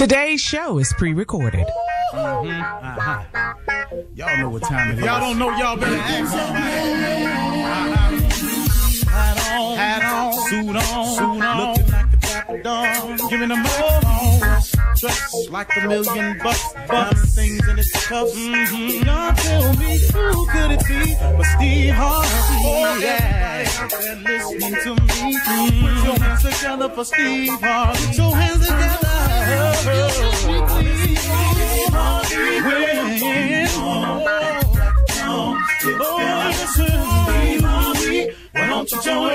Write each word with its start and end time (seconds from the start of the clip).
Today's 0.00 0.40
show 0.40 0.78
is 0.78 0.90
pre-recorded. 0.96 1.66
Mm-hmm. 2.14 2.48
Uh-huh. 2.48 3.92
Y'all 4.14 4.38
know 4.38 4.48
what 4.48 4.62
time 4.62 4.92
it 4.92 4.98
is. 4.98 5.04
Y'all 5.04 5.20
don't 5.20 5.38
know, 5.38 5.50
y'all 5.58 5.76
better 5.76 5.94
ask 5.94 6.32
Hat 9.06 9.52
on, 9.52 9.76
hat 9.76 10.02
on, 10.02 10.32
suit 10.48 10.74
on, 10.74 11.06
suit 11.06 11.44
on, 11.44 11.76
looking 11.76 11.92
like 11.92 12.10
the 12.12 12.16
dapper 12.16 12.62
dawn, 12.62 13.18
giving 13.28 13.48
them 13.50 13.62
all 13.66 14.00
dressed 14.96 15.50
like 15.50 15.68
a 15.76 15.86
million 15.86 16.38
bucks, 16.38 16.72
bucks, 16.88 17.34
things 17.34 17.68
in 17.68 17.78
its 17.78 17.92
cuffs. 18.06 18.34
Mm-hmm. 18.34 19.04
Y'all 19.06 19.34
tell 19.34 19.74
me 19.74 19.98
who 19.98 20.46
could 20.46 20.70
it 20.70 20.86
be 20.88 21.14
but 21.36 21.44
Steve 21.44 21.92
Harvey? 21.92 22.28
Oh, 22.64 22.98
yeah, 23.02 23.68
they're 23.88 24.16
listening 24.16 24.76
to 24.82 24.94
me. 24.94 25.36
Mm-hmm. 25.36 25.84
Put 25.84 26.04
your 26.06 26.18
hands 26.18 26.42
together 26.42 26.88
for 26.88 27.04
Steve 27.04 27.60
Harvey. 27.60 28.06
Put 28.06 28.16
your 28.16 28.34
hands 28.34 28.66
together. 28.66 29.09
Don't 38.80 38.92
you 38.92 39.02
join? 39.02 39.29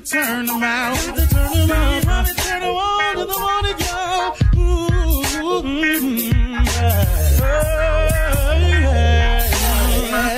To 0.00 0.10
turn 0.10 0.46
them 0.46 0.62
out. 0.62 0.94
Got 0.94 1.16
to 1.16 1.26
turn 1.26 1.52
them 1.52 1.70
out. 1.70 1.92
Steve 1.92 2.04
Harvey 2.04 2.32
turn 2.34 2.60
them 2.60 2.76
on 2.76 3.18
in 3.18 3.26
the 3.26 3.38
morning, 3.38 3.78
y'all. 3.78 4.36
Ooh, 4.56 5.62
mm, 5.62 6.32
yeah. 6.66 7.04
Yeah, 7.38 8.82
yeah. 10.02 10.36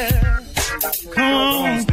Come 1.15 1.35
on, 1.35 1.87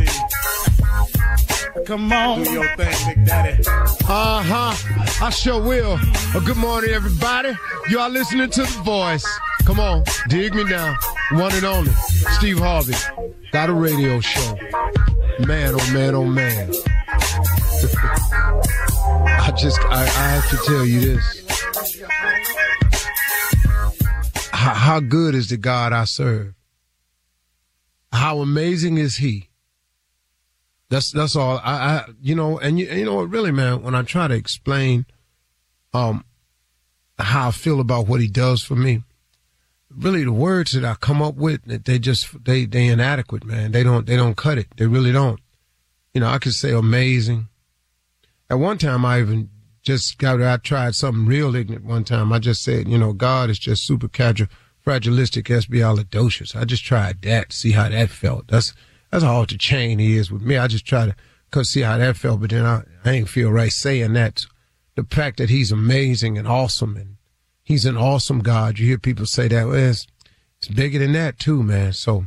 Come 1.86 2.14
on. 2.14 2.44
Do 2.44 2.52
your 2.52 2.68
thing, 2.76 3.16
Big 3.16 3.26
Daddy. 3.26 3.64
Uh 4.08 4.44
huh. 4.44 5.26
I 5.26 5.30
sure 5.32 5.62
will. 5.62 5.98
Well, 6.34 6.44
good 6.44 6.58
morning, 6.58 6.92
everybody. 6.92 7.54
You 7.90 8.00
are 8.00 8.10
listening 8.10 8.50
to 8.52 8.62
The 8.62 8.82
Voice. 8.84 9.26
Come 9.66 9.80
on, 9.80 10.04
dig 10.28 10.54
me 10.54 10.64
now. 10.66 10.96
One 11.32 11.54
and 11.54 11.66
only, 11.66 11.92
Steve 12.38 12.60
Harvey. 12.60 12.94
Got 13.52 13.70
a 13.70 13.74
radio 13.74 14.20
show. 14.20 14.56
Man, 15.40 15.74
oh 15.74 15.94
man, 15.94 16.14
oh 16.14 16.26
man. 16.26 16.72
Just, 19.58 19.80
I, 19.86 20.02
I 20.02 20.06
have 20.06 20.50
to 20.50 20.58
tell 20.66 20.86
you 20.86 21.00
this. 21.00 21.46
How, 24.52 24.74
how 24.74 25.00
good 25.00 25.34
is 25.34 25.50
the 25.50 25.58
God 25.58 25.94
I 25.94 26.04
serve? 26.04 26.54
How 28.12 28.40
amazing 28.40 28.98
is 28.98 29.18
He? 29.18 29.50
That's 30.90 31.12
that's 31.12 31.36
all. 31.36 31.60
I, 31.64 31.74
I 31.74 32.06
you 32.22 32.36
know, 32.36 32.60
and 32.60 32.78
you, 32.80 32.88
you 32.88 33.06
know 33.06 33.16
what, 33.16 33.30
really, 33.30 33.52
man. 33.52 33.82
When 33.82 33.96
I 33.96 34.04
try 34.04 34.28
to 34.28 34.36
explain, 34.36 35.06
um, 35.94 36.26
how 37.18 37.48
I 37.48 37.52
feel 37.52 37.80
about 37.80 38.08
what 38.08 38.22
He 38.22 38.28
does 38.28 38.62
for 38.62 38.76
me, 38.76 39.04
really 39.90 40.24
the 40.24 40.32
words 40.32 40.74
that 40.74 40.86
I 40.86 40.96
come 40.96 41.22
up 41.22 41.36
with, 41.36 41.62
they 41.86 41.98
just 41.98 42.44
they 42.44 42.66
they 42.66 42.88
inadequate, 42.88 43.46
man. 43.46 43.72
They 43.72 43.84
don't 43.84 44.06
they 44.06 44.16
don't 44.16 44.38
cut 44.38 44.58
it. 44.58 44.68
They 44.78 44.86
really 44.86 45.12
don't. 45.12 45.40
You 46.14 46.22
know, 46.22 46.28
I 46.28 46.40
could 46.40 46.54
say 46.54 46.72
amazing. 46.72 47.48
At 48.50 48.60
one 48.60 48.78
time, 48.78 49.06
I 49.06 49.20
even 49.20 49.50
just 49.82 50.18
got 50.18 50.42
I 50.42 50.58
tried 50.58 50.96
something 50.96 51.26
real 51.26 51.56
ignorant. 51.56 51.86
One 51.86 52.04
time, 52.04 52.32
I 52.34 52.40
just 52.40 52.64
said, 52.64 52.88
you 52.88 52.98
know, 52.98 53.14
God 53.14 53.50
is 53.50 53.60
just 53.60 53.86
super 53.86 54.08
casual, 54.08 54.48
fragilistic, 54.86 55.46
espialidocious. 55.46 56.56
I 56.56 56.66
just 56.66 56.84
tried 56.84 57.22
that, 57.24 57.50
to 57.50 57.56
see 57.56 57.72
how 57.72 57.90
that 57.90 58.10
felt. 58.10 58.48
That's 58.48 58.74
that's 59.12 59.24
all 59.24 59.46
the 59.46 59.58
chain 59.58 60.00
he 60.00 60.18
is 60.18 60.32
with 60.32 60.42
me. 60.42 60.58
I 60.58 60.68
just 60.68 60.86
try 60.86 61.06
to 61.06 61.16
Cause 61.56 61.70
see 61.70 61.84
how 61.84 61.98
that 61.98 62.18
felt, 62.18 62.42
but 62.42 62.50
then 62.50 62.66
I, 62.66 62.84
I 63.06 63.12
ain't 63.12 63.30
feel 63.30 63.50
right 63.50 63.72
saying 63.72 64.12
that. 64.12 64.46
The 64.96 65.04
fact 65.04 65.38
that 65.38 65.50
he's 65.50 65.72
amazing 65.72 66.38
and 66.38 66.46
awesome 66.48 66.98
and 66.98 67.16
he's 67.64 67.86
an 67.86 67.96
awesome 67.96 68.40
God. 68.40 68.78
You 68.78 68.88
hear 68.88 68.98
people 68.98 69.26
say 69.26 69.48
that. 69.48 69.66
Well, 69.66 69.76
it's, 69.76 70.06
it's 70.58 70.68
bigger 70.68 71.00
than 71.00 71.14
that 71.14 71.40
too, 71.40 71.64
man. 71.64 71.94
So, 71.94 72.26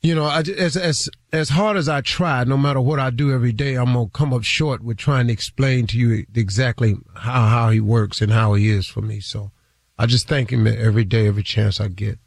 you 0.00 0.14
know, 0.14 0.24
I, 0.24 0.40
as, 0.40 0.76
as, 0.76 1.10
as 1.32 1.48
hard 1.50 1.76
as 1.76 1.88
I 1.88 2.00
try, 2.00 2.44
no 2.44 2.56
matter 2.56 2.80
what 2.80 3.00
I 3.00 3.10
do 3.10 3.32
every 3.32 3.52
day, 3.52 3.74
I'm 3.74 3.94
to 3.94 4.08
come 4.12 4.32
up 4.32 4.44
short 4.44 4.82
with 4.82 4.96
trying 4.96 5.26
to 5.26 5.32
explain 5.32 5.86
to 5.88 5.98
you 5.98 6.24
exactly 6.34 6.96
how, 7.16 7.48
how 7.48 7.70
he 7.70 7.80
works 7.80 8.20
and 8.20 8.30
how 8.30 8.54
he 8.54 8.70
is 8.70 8.86
for 8.86 9.00
me. 9.00 9.20
So 9.20 9.50
I 9.98 10.06
just 10.06 10.28
thank 10.28 10.50
him 10.50 10.66
every 10.66 11.04
day, 11.04 11.26
every 11.26 11.42
chance 11.42 11.80
I 11.80 11.88
get. 11.88 12.18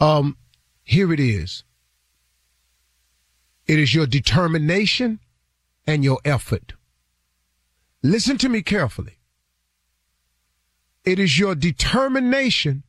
Um, 0.00 0.36
here 0.82 1.12
it 1.12 1.20
is. 1.20 1.62
It 3.66 3.78
is 3.78 3.94
your 3.94 4.06
determination 4.06 5.20
and 5.86 6.02
your 6.02 6.18
effort. 6.24 6.72
Listen 8.02 8.38
to 8.38 8.48
me 8.48 8.62
carefully. 8.62 9.18
It 11.04 11.18
is 11.18 11.38
your 11.38 11.54
determination 11.54 12.82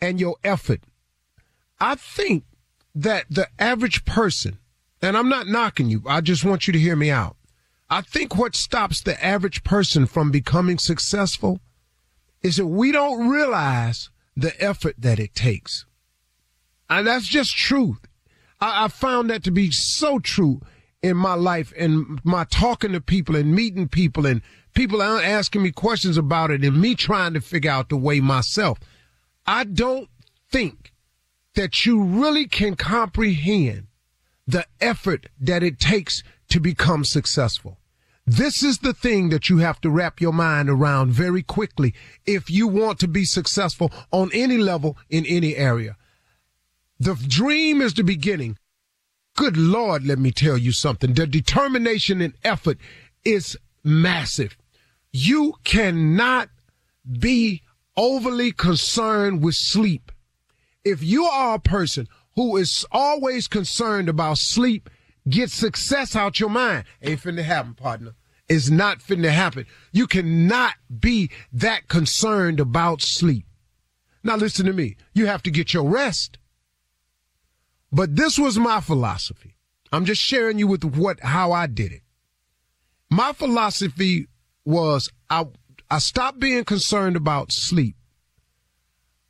and 0.00 0.18
your 0.18 0.36
effort. 0.42 0.80
I 1.78 1.94
think 1.94 2.44
that 3.02 3.26
the 3.30 3.48
average 3.58 4.04
person, 4.04 4.58
and 5.00 5.16
I'm 5.16 5.28
not 5.28 5.46
knocking 5.46 5.88
you, 5.88 6.02
I 6.06 6.20
just 6.20 6.44
want 6.44 6.66
you 6.66 6.72
to 6.72 6.78
hear 6.78 6.96
me 6.96 7.10
out. 7.10 7.36
I 7.88 8.02
think 8.02 8.36
what 8.36 8.54
stops 8.54 9.02
the 9.02 9.22
average 9.24 9.64
person 9.64 10.06
from 10.06 10.30
becoming 10.30 10.78
successful 10.78 11.60
is 12.42 12.56
that 12.56 12.66
we 12.66 12.92
don't 12.92 13.28
realize 13.28 14.10
the 14.36 14.52
effort 14.62 14.94
that 14.98 15.18
it 15.18 15.34
takes. 15.34 15.86
And 16.88 17.06
that's 17.06 17.26
just 17.26 17.56
truth. 17.56 17.98
I, 18.60 18.84
I 18.84 18.88
found 18.88 19.30
that 19.30 19.42
to 19.44 19.50
be 19.50 19.70
so 19.70 20.18
true 20.18 20.60
in 21.02 21.16
my 21.16 21.34
life 21.34 21.72
and 21.78 22.20
my 22.24 22.44
talking 22.44 22.92
to 22.92 23.00
people 23.00 23.34
and 23.34 23.54
meeting 23.54 23.88
people 23.88 24.26
and 24.26 24.42
people 24.74 25.02
asking 25.02 25.62
me 25.62 25.72
questions 25.72 26.16
about 26.16 26.50
it 26.50 26.62
and 26.62 26.80
me 26.80 26.94
trying 26.94 27.34
to 27.34 27.40
figure 27.40 27.70
out 27.70 27.88
the 27.88 27.96
way 27.96 28.20
myself. 28.20 28.78
I 29.46 29.64
don't 29.64 30.08
think 30.50 30.92
that 31.60 31.84
you 31.84 32.02
really 32.02 32.46
can 32.46 32.74
comprehend 32.74 33.86
the 34.46 34.64
effort 34.80 35.26
that 35.38 35.62
it 35.62 35.78
takes 35.78 36.22
to 36.48 36.58
become 36.58 37.04
successful. 37.04 37.76
This 38.26 38.62
is 38.62 38.78
the 38.78 38.94
thing 38.94 39.28
that 39.28 39.50
you 39.50 39.58
have 39.58 39.78
to 39.82 39.90
wrap 39.90 40.22
your 40.22 40.32
mind 40.32 40.70
around 40.70 41.12
very 41.12 41.42
quickly 41.42 41.92
if 42.24 42.48
you 42.48 42.66
want 42.66 42.98
to 43.00 43.08
be 43.08 43.26
successful 43.26 43.92
on 44.10 44.30
any 44.32 44.56
level 44.56 44.96
in 45.10 45.26
any 45.26 45.54
area. 45.54 45.98
The 46.98 47.14
dream 47.14 47.82
is 47.82 47.92
the 47.92 48.04
beginning. 48.04 48.56
Good 49.36 49.58
Lord, 49.58 50.06
let 50.06 50.18
me 50.18 50.30
tell 50.30 50.56
you 50.56 50.72
something. 50.72 51.12
The 51.12 51.26
determination 51.26 52.22
and 52.22 52.32
effort 52.42 52.78
is 53.22 53.58
massive. 53.84 54.56
You 55.12 55.56
cannot 55.64 56.48
be 57.18 57.60
overly 57.98 58.50
concerned 58.50 59.42
with 59.44 59.56
sleep. 59.56 60.10
If 60.84 61.02
you 61.02 61.24
are 61.24 61.54
a 61.54 61.60
person 61.60 62.08
who 62.36 62.56
is 62.56 62.86
always 62.90 63.48
concerned 63.48 64.08
about 64.08 64.38
sleep, 64.38 64.88
get 65.28 65.50
success 65.50 66.16
out 66.16 66.40
your 66.40 66.48
mind. 66.48 66.84
Ain't 67.02 67.20
finna 67.20 67.42
happen, 67.42 67.74
partner. 67.74 68.14
It's 68.48 68.70
not 68.70 68.98
finna 69.00 69.30
happen. 69.30 69.66
You 69.92 70.06
cannot 70.06 70.74
be 70.98 71.30
that 71.52 71.88
concerned 71.88 72.58
about 72.60 73.02
sleep. 73.02 73.46
Now 74.22 74.36
listen 74.36 74.66
to 74.66 74.72
me. 74.72 74.96
You 75.14 75.26
have 75.26 75.42
to 75.44 75.50
get 75.50 75.72
your 75.72 75.88
rest. 75.88 76.38
But 77.92 78.16
this 78.16 78.38
was 78.38 78.58
my 78.58 78.80
philosophy. 78.80 79.56
I'm 79.92 80.04
just 80.04 80.22
sharing 80.22 80.58
you 80.58 80.66
with 80.66 80.84
what, 80.84 81.20
how 81.20 81.52
I 81.52 81.66
did 81.66 81.92
it. 81.92 82.02
My 83.10 83.32
philosophy 83.32 84.28
was 84.64 85.10
I, 85.28 85.46
I 85.90 85.98
stopped 85.98 86.38
being 86.38 86.64
concerned 86.64 87.16
about 87.16 87.50
sleep. 87.52 87.96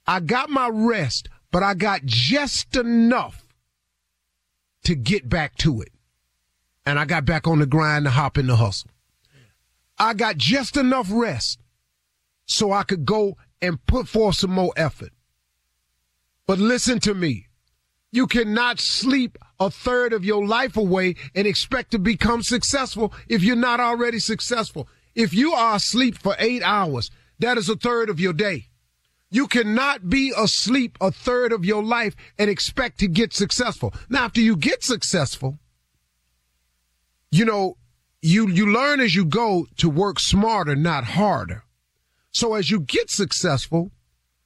I 0.06 0.20
got 0.20 0.50
my 0.50 0.68
rest, 0.70 1.28
but 1.50 1.62
I 1.62 1.74
got 1.74 2.04
just 2.04 2.76
enough 2.76 3.44
to 4.84 4.94
get 4.94 5.28
back 5.28 5.56
to 5.58 5.80
it. 5.80 5.90
And 6.86 6.98
I 6.98 7.04
got 7.04 7.24
back 7.24 7.46
on 7.46 7.58
the 7.58 7.66
grind 7.66 8.04
to 8.06 8.10
hop 8.10 8.38
in 8.38 8.46
the 8.46 8.56
hustle. 8.56 8.90
I 9.98 10.14
got 10.14 10.38
just 10.38 10.76
enough 10.76 11.08
rest 11.10 11.60
so 12.46 12.72
I 12.72 12.84
could 12.84 13.04
go 13.04 13.36
and 13.60 13.84
put 13.86 14.08
forth 14.08 14.36
some 14.36 14.50
more 14.50 14.72
effort. 14.76 15.10
But 16.46 16.58
listen 16.58 16.98
to 17.00 17.14
me. 17.14 17.46
You 18.10 18.26
cannot 18.26 18.80
sleep 18.80 19.38
a 19.60 19.70
third 19.70 20.12
of 20.12 20.24
your 20.24 20.44
life 20.44 20.76
away 20.76 21.14
and 21.34 21.46
expect 21.46 21.92
to 21.92 21.98
become 21.98 22.42
successful 22.42 23.12
if 23.28 23.44
you're 23.44 23.54
not 23.54 23.78
already 23.78 24.18
successful. 24.18 24.88
If 25.14 25.32
you 25.32 25.52
are 25.52 25.76
asleep 25.76 26.18
for 26.18 26.34
eight 26.38 26.62
hours, 26.62 27.10
that 27.38 27.56
is 27.56 27.68
a 27.68 27.76
third 27.76 28.08
of 28.08 28.18
your 28.18 28.32
day. 28.32 28.69
You 29.30 29.46
cannot 29.46 30.08
be 30.08 30.32
asleep 30.36 30.98
a 31.00 31.12
third 31.12 31.52
of 31.52 31.64
your 31.64 31.84
life 31.84 32.16
and 32.38 32.50
expect 32.50 32.98
to 32.98 33.06
get 33.06 33.32
successful. 33.32 33.94
Now, 34.08 34.24
after 34.24 34.40
you 34.40 34.56
get 34.56 34.82
successful, 34.82 35.58
you 37.30 37.44
know, 37.44 37.76
you, 38.22 38.48
you 38.48 38.72
learn 38.72 39.00
as 39.00 39.14
you 39.14 39.24
go 39.24 39.66
to 39.76 39.88
work 39.88 40.18
smarter, 40.18 40.74
not 40.74 41.04
harder. 41.04 41.62
So 42.32 42.54
as 42.54 42.70
you 42.70 42.80
get 42.80 43.08
successful, 43.08 43.92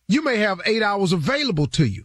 you 0.06 0.22
may 0.22 0.36
have 0.36 0.60
eight 0.66 0.82
hours 0.82 1.12
available 1.12 1.66
to 1.68 1.86
you. 1.86 2.04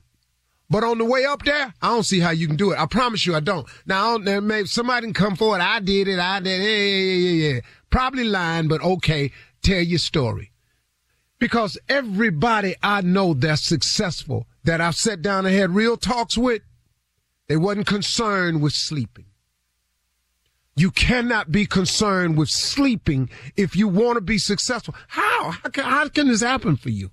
But 0.70 0.84
on 0.84 1.00
the 1.00 1.06
way 1.06 1.26
up 1.26 1.44
there, 1.44 1.74
I 1.82 1.88
don't 1.90 2.04
see 2.04 2.20
how 2.20 2.30
you 2.30 2.48
can 2.48 2.56
do 2.56 2.72
it. 2.72 2.80
I 2.80 2.86
promise 2.86 3.26
you, 3.26 3.36
I 3.36 3.40
don't. 3.40 3.68
Now, 3.88 4.16
I 4.16 4.18
don't, 4.20 4.48
maybe 4.48 4.68
somebody 4.68 5.08
can 5.08 5.14
come 5.14 5.36
forward. 5.36 5.62
I 5.62 5.80
did 5.80 6.08
it. 6.08 6.20
I 6.20 6.40
did. 6.40 6.62
It. 6.62 6.64
Yeah, 6.64 6.76
yeah, 6.78 7.32
yeah, 7.32 7.54
yeah. 7.54 7.60
Probably 7.90 8.24
lying, 8.24 8.68
but 8.68 8.82
okay. 8.82 9.32
Tell 9.62 9.82
your 9.82 10.00
story. 10.00 10.52
Because 11.40 11.78
everybody 11.88 12.76
I 12.84 13.02
know 13.02 13.34
that's 13.34 13.64
successful, 13.64 14.46
that 14.66 14.82
I've 14.82 14.96
sat 14.96 15.22
down 15.22 15.46
and 15.46 15.56
had 15.56 15.72
real 15.72 15.98
talks 15.98 16.38
with, 16.38 16.62
they 17.48 17.58
wasn't 17.58 17.88
concerned 17.88 18.62
with 18.62 18.74
sleeping. 18.74 19.26
You 20.76 20.92
cannot 20.92 21.52
be 21.52 21.66
concerned 21.66 22.38
with 22.38 22.50
sleeping 22.50 23.30
if 23.58 23.76
you 23.76 23.88
want 23.88 24.16
to 24.16 24.22
be 24.22 24.38
successful. 24.38 24.96
How? 25.08 25.52
How 25.52 25.70
can, 25.70 25.84
how 25.84 26.08
can 26.10 26.28
this 26.28 26.42
happen 26.42 26.78
for 26.78 26.90
you? 26.90 27.12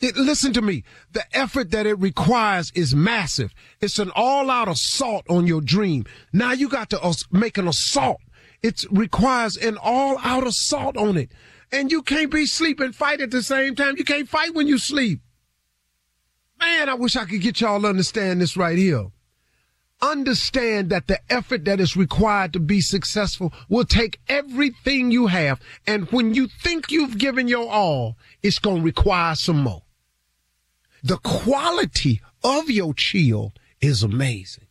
It, 0.00 0.16
listen 0.16 0.52
to 0.54 0.62
me. 0.62 0.82
The 1.12 1.24
effort 1.32 1.70
that 1.70 1.86
it 1.86 1.94
requires 1.94 2.72
is 2.74 2.94
massive. 2.94 3.54
It's 3.80 4.00
an 4.00 4.10
all 4.16 4.50
out 4.50 4.66
assault 4.66 5.24
on 5.30 5.46
your 5.46 5.60
dream. 5.60 6.04
Now 6.32 6.52
you 6.52 6.68
got 6.68 6.90
to 6.90 7.26
make 7.30 7.56
an 7.56 7.68
assault. 7.68 8.20
It 8.62 8.84
requires 8.90 9.56
an 9.56 9.78
all 9.80 10.18
out 10.18 10.44
assault 10.44 10.96
on 10.96 11.16
it. 11.16 11.30
And 11.72 11.90
you 11.90 12.02
can't 12.02 12.30
be 12.30 12.46
sleep 12.46 12.80
and 12.80 12.94
fight 12.94 13.20
at 13.20 13.30
the 13.30 13.42
same 13.42 13.74
time. 13.74 13.96
You 13.96 14.04
can't 14.04 14.28
fight 14.28 14.54
when 14.54 14.68
you 14.68 14.78
sleep. 14.78 15.20
Man, 16.60 16.88
I 16.88 16.94
wish 16.94 17.16
I 17.16 17.24
could 17.24 17.40
get 17.40 17.60
y'all 17.60 17.80
to 17.80 17.88
understand 17.88 18.40
this 18.40 18.56
right 18.56 18.78
here. 18.78 19.06
Understand 20.00 20.90
that 20.90 21.06
the 21.06 21.18
effort 21.32 21.64
that 21.64 21.80
is 21.80 21.96
required 21.96 22.52
to 22.52 22.60
be 22.60 22.80
successful 22.80 23.52
will 23.68 23.84
take 23.84 24.20
everything 24.28 25.10
you 25.10 25.28
have. 25.28 25.60
And 25.86 26.10
when 26.10 26.34
you 26.34 26.48
think 26.48 26.90
you've 26.90 27.18
given 27.18 27.48
your 27.48 27.70
all, 27.70 28.16
it's 28.42 28.58
going 28.58 28.78
to 28.78 28.82
require 28.82 29.34
some 29.34 29.62
more 29.62 29.82
the 31.02 31.18
quality 31.18 32.20
of 32.44 32.70
your 32.70 32.94
chill 32.94 33.52
is 33.80 34.02
amazing. 34.02 34.66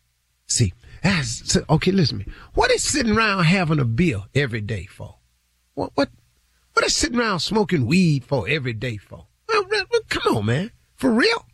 See, 0.48 0.74
that's, 1.04 1.58
okay, 1.70 1.92
listen 1.92 2.20
to 2.20 2.28
me. 2.28 2.34
What 2.54 2.72
is 2.72 2.84
sitting 2.84 3.16
around 3.16 3.44
having 3.44 3.80
a 3.80 3.86
beer 3.86 4.24
every 4.34 4.62
day 4.62 4.86
for? 4.86 5.16
What, 5.74 5.92
what, 5.96 6.10
what 6.82 6.88
is 6.88 6.96
sitting 6.96 7.20
around 7.20 7.42
smoking 7.42 7.86
weed 7.86 8.26
for 8.26 8.50
every 8.50 8.74
day 8.74 8.98
for? 8.98 9.28
Come 10.10 10.38
on, 10.38 10.46
man. 10.48 10.72
For 10.96 11.12
real? 11.12 11.46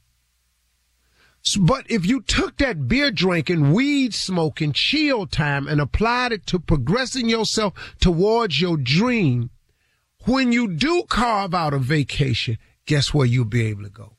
But 1.60 1.86
if 1.92 2.06
you 2.06 2.22
took 2.22 2.58
that 2.58 2.88
beer 2.88 3.12
drinking, 3.12 3.74
weed 3.74 4.14
smoking, 4.14 4.72
chill 4.72 5.28
time 5.28 5.68
and 5.68 5.82
applied 5.82 6.32
it 6.32 6.46
to 6.48 6.60
progressing 6.60 7.28
yourself 7.28 7.74
towards 8.00 8.62
your 8.62 8.78
dream, 8.78 9.50
when 10.24 10.54
you 10.54 10.70
do 10.70 11.04
carve 11.10 11.54
out 11.54 11.74
a 11.74 11.78
vacation, 11.78 12.58
guess 12.86 13.14
where 13.14 13.28
you'll 13.28 13.44
be 13.44 13.66
able 13.66 13.84
to 13.84 13.90
go? 13.90 14.14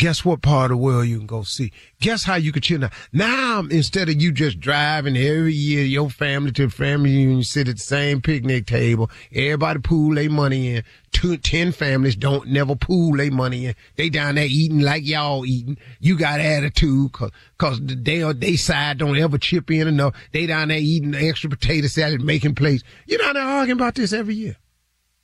Guess 0.00 0.24
what 0.24 0.40
part 0.40 0.70
of 0.70 0.78
the 0.78 0.82
world 0.82 1.06
you 1.06 1.18
can 1.18 1.26
go 1.26 1.42
see? 1.42 1.70
Guess 2.00 2.24
how 2.24 2.36
you 2.36 2.52
can 2.52 2.62
chill 2.62 2.78
now? 2.78 2.88
Now, 3.12 3.60
instead 3.70 4.08
of 4.08 4.20
you 4.20 4.32
just 4.32 4.58
driving 4.58 5.14
every 5.14 5.52
year, 5.52 5.84
your 5.84 6.08
family 6.08 6.52
to 6.52 6.68
the 6.68 6.72
family 6.72 7.10
you 7.10 7.42
sit 7.42 7.68
at 7.68 7.76
the 7.76 7.82
same 7.82 8.22
picnic 8.22 8.64
table, 8.64 9.10
everybody 9.30 9.78
pool 9.80 10.14
their 10.14 10.30
money 10.30 10.74
in. 10.74 10.84
Two, 11.12 11.36
ten 11.36 11.70
families 11.70 12.16
don't 12.16 12.48
never 12.48 12.74
pool 12.76 13.14
their 13.14 13.30
money 13.30 13.66
in. 13.66 13.74
They 13.96 14.08
down 14.08 14.36
there 14.36 14.46
eating 14.48 14.80
like 14.80 15.06
y'all 15.06 15.44
eating. 15.44 15.76
You 16.00 16.16
got 16.16 16.40
attitude 16.40 17.12
cause, 17.12 17.30
cause 17.58 17.78
they, 17.82 18.20
they 18.32 18.56
side 18.56 18.96
don't 18.96 19.18
ever 19.18 19.36
chip 19.36 19.70
in 19.70 19.86
enough. 19.86 20.14
They 20.32 20.46
down 20.46 20.68
there 20.68 20.78
eating 20.78 21.10
the 21.10 21.28
extra 21.28 21.50
potato 21.50 21.88
salad, 21.88 22.22
making 22.22 22.54
plates. 22.54 22.84
You 23.04 23.18
down 23.18 23.34
there 23.34 23.42
arguing 23.42 23.78
about 23.78 23.96
this 23.96 24.14
every 24.14 24.34
year. 24.34 24.56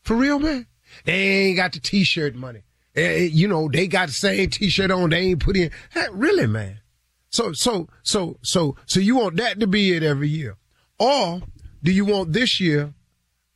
For 0.02 0.14
real, 0.14 0.38
man? 0.38 0.66
They 1.06 1.14
ain't 1.14 1.56
got 1.56 1.72
the 1.72 1.80
t-shirt 1.80 2.34
money. 2.34 2.62
Eh, 2.96 3.02
eh, 3.02 3.28
you 3.30 3.46
know, 3.46 3.68
they 3.68 3.86
got 3.86 4.08
the 4.08 4.14
same 4.14 4.48
t-shirt 4.48 4.90
on. 4.90 5.10
They 5.10 5.18
ain't 5.18 5.40
put 5.40 5.56
in. 5.56 5.70
Hey, 5.90 6.06
really, 6.12 6.46
man. 6.46 6.80
So, 7.28 7.52
so, 7.52 7.88
so, 8.02 8.38
so, 8.42 8.76
so 8.86 9.00
you 9.00 9.16
want 9.16 9.36
that 9.36 9.60
to 9.60 9.66
be 9.66 9.92
it 9.92 10.02
every 10.02 10.28
year. 10.28 10.56
Or 10.98 11.42
do 11.82 11.92
you 11.92 12.06
want 12.06 12.32
this 12.32 12.58
year, 12.60 12.94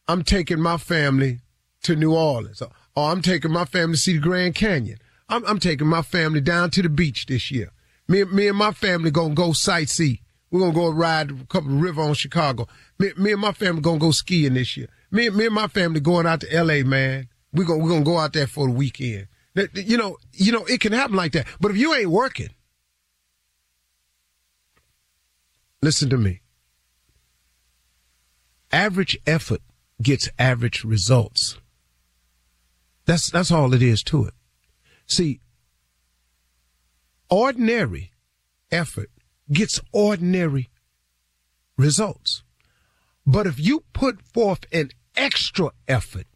I'm 0.06 0.23
taking 0.23 0.61
my 0.61 0.76
family 0.76 1.40
to 1.85 1.97
New 1.97 2.14
Orleans, 2.14 2.61
or, 2.61 2.68
or 2.94 3.11
I'm 3.11 3.23
taking 3.23 3.52
my 3.52 3.64
family 3.64 3.94
to 3.94 4.00
see 4.00 4.12
the 4.14 4.18
Grand 4.18 4.54
Canyon. 4.54 4.99
I'm, 5.30 5.47
I'm 5.47 5.59
taking 5.59 5.87
my 5.87 6.02
family 6.02 6.40
down 6.42 6.70
to 6.70 6.82
the 6.82 6.88
beach 6.90 7.26
this 7.26 7.50
year. 7.50 7.70
Me, 8.09 8.25
me 8.25 8.49
and 8.49 8.59
my 8.59 8.73
family 8.73 9.11
gonna 9.11 9.35
go 9.35 9.50
sightsee. 9.50 10.20
We're 10.50 10.61
gonna 10.61 10.75
go 10.75 10.90
ride 10.90 11.30
a 11.30 11.47
couple 11.47 11.73
of 11.73 11.80
river 11.80 12.02
on 12.02 12.14
Chicago. 12.14 12.66
Me, 12.99 13.12
me 13.16 13.32
and 13.32 13.40
my 13.40 13.52
family 13.52 13.80
gonna 13.80 14.00
go 14.00 14.11
skiing 14.11 14.54
this 14.54 14.76
year. 14.76 14.88
Me, 15.11 15.30
me 15.30 15.47
and 15.47 15.54
my 15.54 15.68
family 15.68 16.00
going 16.00 16.26
out 16.26 16.40
to 16.40 16.52
L.A. 16.52 16.82
Man. 16.82 17.28
We 17.52 17.64
gonna 17.64 17.83
we 17.83 17.90
gonna 17.90 18.04
go 18.04 18.19
out 18.19 18.33
there 18.33 18.47
for 18.47 18.66
the 18.66 18.73
weekend. 18.73 19.28
You 19.75 19.97
know, 19.97 20.16
you 20.33 20.52
know, 20.52 20.64
it 20.64 20.80
can 20.80 20.92
happen 20.92 21.16
like 21.16 21.33
that. 21.33 21.47
But 21.61 21.73
if 21.73 21.76
you 21.76 21.95
ain't 21.95 22.11
working, 22.11 22.50
listen 25.83 26.09
to 26.11 26.16
me. 26.16 26.40
Average 28.73 29.19
effort 29.26 29.61
gets 30.00 30.28
average 30.38 30.85
results. 30.85 31.59
That's 33.07 33.30
that's 33.30 33.50
all 33.50 33.75
it 33.75 33.83
is 33.83 34.02
to 34.04 34.26
it. 34.26 34.35
See, 35.07 35.40
ordinary 37.28 38.12
effort 38.71 39.11
gets 39.52 39.80
ordinary 39.92 40.71
results. 41.76 42.45
But 43.26 43.47
if 43.47 43.59
you 43.59 43.85
put 43.92 44.23
forth 44.23 44.64
an 44.73 44.90
extra 45.16 45.71
effort, 45.88 46.26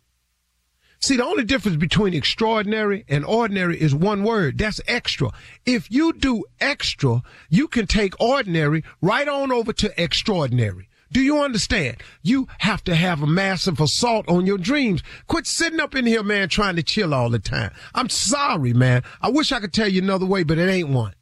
see, 1.05 1.17
the 1.17 1.25
only 1.25 1.45
difference 1.45 1.77
between 1.77 2.15
extraordinary 2.15 3.05
and 3.09 3.25
ordinary 3.25 3.81
is 3.81 3.95
one 3.95 4.23
word. 4.23 4.59
That's 4.59 4.81
extra. 4.87 5.31
If 5.67 5.91
you 5.91 6.13
do 6.13 6.45
extra, 6.61 7.23
you 7.49 7.69
can 7.69 7.87
take 7.87 8.21
ordinary 8.21 8.85
right 9.01 9.29
on 9.29 9.53
over 9.53 9.73
to 9.73 10.03
extraordinary. 10.03 10.89
Do 11.13 11.21
you 11.21 11.41
understand? 11.43 11.99
You 12.23 12.49
have 12.59 12.83
to 12.85 12.95
have 12.95 13.23
a 13.23 13.27
massive 13.27 13.81
assault 13.81 14.29
on 14.29 14.47
your 14.47 14.59
dreams. 14.59 15.03
Quit 15.29 15.47
sitting 15.47 15.81
up 15.81 15.95
in 15.95 16.07
here, 16.07 16.23
man, 16.23 16.49
trying 16.49 16.77
to 16.77 16.83
chill 16.83 17.15
all 17.15 17.31
the 17.31 17.39
time. 17.39 17.73
I'm 17.95 18.09
sorry, 18.09 18.73
man. 18.73 19.03
I 19.21 19.31
wish 19.31 19.53
I 19.53 19.61
could 19.61 19.73
tell 19.73 19.89
you 19.89 20.03
another 20.03 20.27
way, 20.27 20.43
but 20.43 20.59
it 20.59 20.69
ain't 20.69 20.89
one. 20.89 21.15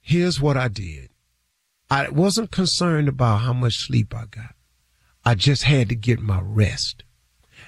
Here's 0.00 0.40
what 0.40 0.56
I 0.56 0.68
did. 0.68 1.10
I 1.90 2.08
wasn't 2.08 2.50
concerned 2.50 3.08
about 3.08 3.38
how 3.38 3.52
much 3.52 3.78
sleep 3.78 4.14
I 4.14 4.26
got. 4.26 4.54
I 5.24 5.34
just 5.34 5.62
had 5.62 5.88
to 5.88 5.94
get 5.94 6.20
my 6.20 6.40
rest. 6.42 7.03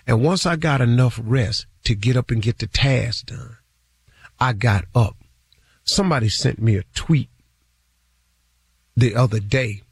And 0.06 0.22
once 0.22 0.46
I 0.46 0.56
got 0.56 0.80
enough 0.80 1.20
rest 1.22 1.66
to 1.84 1.94
get 1.94 2.16
up 2.16 2.30
and 2.30 2.40
get 2.40 2.58
the 2.58 2.66
task 2.66 3.26
done, 3.26 3.56
I 4.38 4.52
got 4.52 4.84
up. 4.94 5.16
Somebody 5.84 6.28
sent 6.28 6.60
me 6.60 6.76
a 6.76 6.84
tweet 6.94 7.30
the 8.96 9.14
other 9.14 9.40
day 9.40 9.82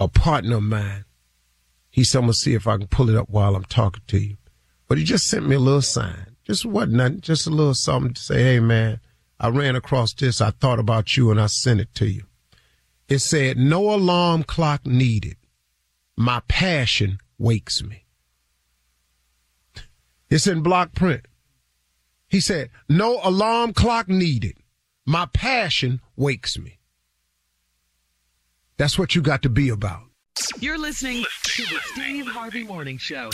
a 0.00 0.08
partner 0.08 0.56
of 0.56 0.62
mine. 0.62 1.04
He 1.90 2.04
said, 2.04 2.18
I'm 2.18 2.24
going 2.24 2.32
to 2.32 2.38
see 2.38 2.54
if 2.54 2.66
I 2.66 2.76
can 2.76 2.86
pull 2.86 3.10
it 3.10 3.16
up 3.16 3.28
while 3.28 3.56
I'm 3.56 3.64
talking 3.64 4.02
to 4.08 4.18
you. 4.18 4.36
But 4.86 4.98
he 4.98 5.04
just 5.04 5.26
sent 5.26 5.46
me 5.46 5.56
a 5.56 5.60
little 5.60 5.82
sign. 5.82 6.36
Just 6.44 6.64
what 6.64 6.88
nothing, 6.88 7.20
just 7.20 7.46
a 7.46 7.50
little 7.50 7.74
something 7.74 8.14
to 8.14 8.20
say, 8.20 8.42
hey 8.42 8.60
man, 8.60 9.00
I 9.38 9.48
ran 9.48 9.76
across 9.76 10.14
this. 10.14 10.40
I 10.40 10.50
thought 10.50 10.78
about 10.78 11.16
you 11.16 11.30
and 11.30 11.40
I 11.40 11.46
sent 11.46 11.80
it 11.80 11.94
to 11.96 12.06
you. 12.06 12.24
It 13.08 13.18
said, 13.18 13.56
no 13.56 13.92
alarm 13.92 14.44
clock 14.44 14.86
needed. 14.86 15.36
My 16.16 16.40
passion 16.48 17.18
wakes 17.38 17.82
me. 17.82 18.04
It's 20.30 20.46
in 20.46 20.62
block 20.62 20.92
print. 20.94 21.26
He 22.28 22.40
said, 22.40 22.70
no 22.88 23.20
alarm 23.22 23.72
clock 23.72 24.08
needed. 24.08 24.58
My 25.06 25.26
passion 25.32 26.00
wakes 26.16 26.58
me. 26.58 26.78
That's 28.76 28.98
what 28.98 29.14
you 29.14 29.22
got 29.22 29.42
to 29.42 29.48
be 29.48 29.70
about. 29.70 30.02
You're 30.60 30.78
listening 30.78 31.24
to 31.42 31.62
the 31.62 31.80
Steve 31.82 32.26
Harvey 32.26 32.64
Morning 32.64 32.98
Show. 32.98 33.30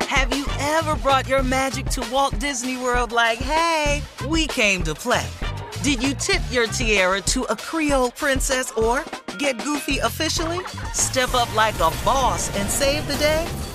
Have 0.00 0.36
you 0.36 0.44
ever 0.58 0.96
brought 0.96 1.28
your 1.28 1.42
magic 1.42 1.86
to 1.86 2.06
Walt 2.12 2.38
Disney 2.40 2.76
World 2.76 3.12
like, 3.12 3.38
hey, 3.38 4.02
we 4.28 4.48
came 4.48 4.82
to 4.82 4.94
play? 4.94 5.26
Did 5.82 6.02
you 6.02 6.12
tip 6.14 6.42
your 6.50 6.66
tiara 6.66 7.20
to 7.22 7.44
a 7.44 7.56
Creole 7.56 8.10
princess 8.10 8.70
or 8.72 9.04
get 9.38 9.62
goofy 9.64 9.98
officially? 9.98 10.58
Step 10.92 11.32
up 11.34 11.54
like 11.54 11.76
a 11.76 11.90
boss 12.04 12.54
and 12.58 12.68
save 12.68 13.06
the 13.06 13.16
day? 13.16 13.46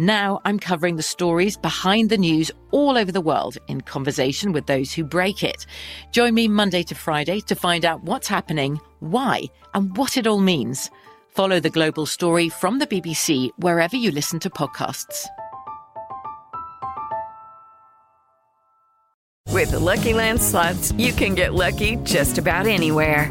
Now 0.00 0.40
I'm 0.46 0.58
covering 0.58 0.96
the 0.96 1.02
stories 1.02 1.58
behind 1.58 2.08
the 2.08 2.16
news 2.16 2.50
all 2.70 2.96
over 2.96 3.12
the 3.12 3.20
world 3.20 3.58
in 3.68 3.82
conversation 3.82 4.50
with 4.50 4.64
those 4.64 4.94
who 4.94 5.04
break 5.04 5.44
it. 5.44 5.66
Join 6.10 6.32
me 6.32 6.48
Monday 6.48 6.82
to 6.84 6.94
Friday 6.94 7.40
to 7.40 7.54
find 7.54 7.84
out 7.84 8.02
what's 8.04 8.26
happening, 8.26 8.80
why, 9.00 9.42
and 9.74 9.94
what 9.98 10.16
it 10.16 10.26
all 10.26 10.40
means. 10.40 10.90
Follow 11.28 11.60
the 11.60 11.68
global 11.68 12.06
story 12.06 12.48
from 12.48 12.78
the 12.78 12.86
BBC 12.86 13.50
wherever 13.58 13.94
you 13.94 14.10
listen 14.10 14.40
to 14.40 14.48
podcasts. 14.48 15.26
With 19.50 19.72
the 19.72 19.80
LuckyLand 19.80 20.40
slots, 20.40 20.92
you 20.92 21.12
can 21.12 21.34
get 21.34 21.52
lucky 21.52 21.96
just 22.04 22.38
about 22.38 22.66
anywhere. 22.66 23.30